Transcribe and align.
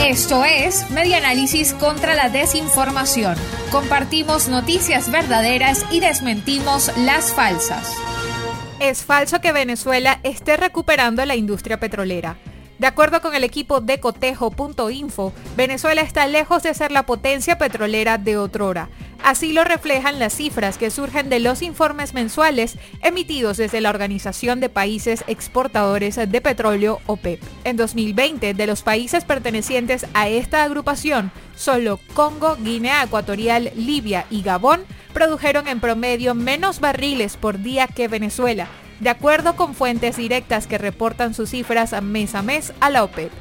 Esto 0.00 0.44
es 0.44 0.90
Media 0.90 1.18
Análisis 1.18 1.74
contra 1.74 2.14
la 2.14 2.28
Desinformación. 2.28 3.36
Compartimos 3.70 4.48
noticias 4.48 5.10
verdaderas 5.10 5.84
y 5.90 6.00
desmentimos 6.00 6.90
las 6.98 7.32
falsas. 7.32 7.94
Es 8.80 9.04
falso 9.04 9.40
que 9.40 9.52
Venezuela 9.52 10.20
esté 10.22 10.56
recuperando 10.56 11.24
la 11.24 11.36
industria 11.36 11.78
petrolera. 11.78 12.36
De 12.78 12.86
acuerdo 12.86 13.20
con 13.20 13.34
el 13.34 13.44
equipo 13.44 13.80
de 13.80 14.00
cotejo.info, 14.00 15.32
Venezuela 15.56 16.02
está 16.02 16.26
lejos 16.26 16.62
de 16.62 16.74
ser 16.74 16.90
la 16.90 17.06
potencia 17.06 17.56
petrolera 17.56 18.18
de 18.18 18.36
otrora. 18.36 18.88
Así 19.24 19.54
lo 19.54 19.64
reflejan 19.64 20.18
las 20.18 20.34
cifras 20.34 20.76
que 20.76 20.90
surgen 20.90 21.30
de 21.30 21.40
los 21.40 21.62
informes 21.62 22.12
mensuales 22.12 22.76
emitidos 23.00 23.56
desde 23.56 23.80
la 23.80 23.88
Organización 23.88 24.60
de 24.60 24.68
Países 24.68 25.24
Exportadores 25.26 26.16
de 26.16 26.40
Petróleo, 26.42 27.00
OPEP. 27.06 27.40
En 27.64 27.78
2020, 27.78 28.52
de 28.52 28.66
los 28.66 28.82
países 28.82 29.24
pertenecientes 29.24 30.06
a 30.12 30.28
esta 30.28 30.62
agrupación, 30.62 31.32
solo 31.56 32.00
Congo, 32.12 32.56
Guinea 32.56 33.02
Ecuatorial, 33.02 33.72
Libia 33.74 34.26
y 34.28 34.42
Gabón 34.42 34.82
produjeron 35.14 35.68
en 35.68 35.80
promedio 35.80 36.34
menos 36.34 36.80
barriles 36.80 37.38
por 37.38 37.58
día 37.60 37.86
que 37.86 38.08
Venezuela, 38.08 38.68
de 39.00 39.08
acuerdo 39.08 39.56
con 39.56 39.74
fuentes 39.74 40.18
directas 40.18 40.66
que 40.66 40.76
reportan 40.76 41.32
sus 41.32 41.48
cifras 41.48 41.94
mes 42.02 42.34
a 42.34 42.42
mes 42.42 42.74
a 42.78 42.90
la 42.90 43.02
OPEP. 43.02 43.32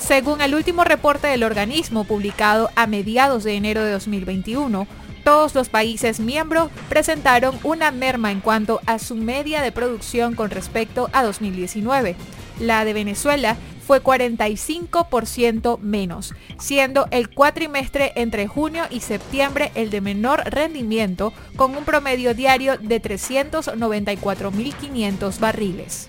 Según 0.00 0.40
el 0.40 0.54
último 0.54 0.82
reporte 0.82 1.28
del 1.28 1.44
organismo 1.44 2.04
publicado 2.04 2.70
a 2.74 2.86
mediados 2.86 3.44
de 3.44 3.54
enero 3.54 3.84
de 3.84 3.92
2021, 3.92 4.86
todos 5.24 5.54
los 5.54 5.68
países 5.68 6.18
miembros 6.18 6.70
presentaron 6.88 7.56
una 7.62 7.92
merma 7.92 8.32
en 8.32 8.40
cuanto 8.40 8.80
a 8.86 8.98
su 8.98 9.14
media 9.14 9.60
de 9.60 9.70
producción 9.70 10.34
con 10.34 10.50
respecto 10.50 11.10
a 11.12 11.22
2019. 11.22 12.16
La 12.58 12.84
de 12.84 12.92
Venezuela 12.92 13.56
fue 13.86 14.02
45% 14.02 15.78
menos, 15.78 16.34
siendo 16.58 17.06
el 17.10 17.30
cuatrimestre 17.30 18.12
entre 18.16 18.46
junio 18.46 18.84
y 18.90 19.00
septiembre 19.00 19.72
el 19.74 19.90
de 19.90 20.00
menor 20.00 20.42
rendimiento, 20.46 21.34
con 21.56 21.76
un 21.76 21.84
promedio 21.84 22.34
diario 22.34 22.78
de 22.78 23.02
394.500 23.02 25.38
barriles. 25.38 26.08